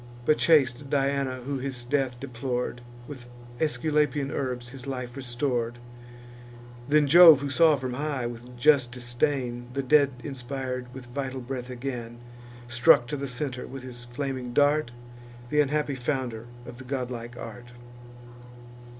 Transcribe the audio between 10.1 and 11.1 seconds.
inspir'd with